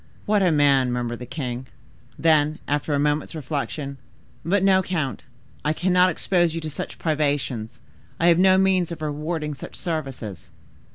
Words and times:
"What 0.25 0.41
a 0.41 0.51
man!" 0.51 0.91
murmured 0.91 1.19
the 1.19 1.27
king. 1.27 1.67
Then, 2.17 2.57
after 2.67 2.95
a 2.95 2.99
moment's 2.99 3.35
reflection,—"But 3.35 4.63
no, 4.63 4.81
count, 4.81 5.21
I 5.63 5.73
cannot 5.73 6.09
expose 6.09 6.55
you 6.55 6.61
to 6.61 6.71
such 6.71 6.97
privations. 6.97 7.79
I 8.19 8.25
have 8.25 8.39
no 8.39 8.57
means 8.57 8.91
of 8.91 9.03
rewarding 9.03 9.53
such 9.53 9.75
services." 9.75 10.49